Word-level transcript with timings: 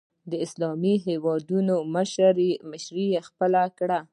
د 0.31 0.33
اسلامي 0.45 0.95
هېوادونو 1.05 1.75
مشري 2.73 3.07
خپله 3.27 3.63
کړي 3.77 3.99